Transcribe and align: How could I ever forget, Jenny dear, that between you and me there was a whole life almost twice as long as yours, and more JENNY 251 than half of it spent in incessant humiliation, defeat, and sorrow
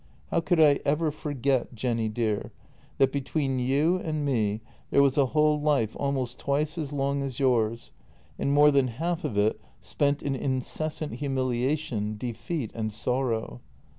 How 0.31 0.41
could 0.41 0.59
I 0.59 0.79
ever 0.83 1.11
forget, 1.11 1.75
Jenny 1.75 2.09
dear, 2.09 2.51
that 2.97 3.11
between 3.11 3.59
you 3.59 3.97
and 3.97 4.25
me 4.25 4.61
there 4.89 5.03
was 5.03 5.15
a 5.15 5.27
whole 5.27 5.61
life 5.61 5.95
almost 5.95 6.39
twice 6.39 6.75
as 6.75 6.91
long 6.91 7.21
as 7.21 7.39
yours, 7.39 7.91
and 8.39 8.51
more 8.51 8.71
JENNY 8.71 8.93
251 8.93 8.95
than 8.95 8.99
half 9.19 9.23
of 9.23 9.37
it 9.37 9.61
spent 9.79 10.23
in 10.23 10.35
incessant 10.35 11.13
humiliation, 11.19 12.17
defeat, 12.17 12.71
and 12.73 12.91
sorrow 12.91 13.61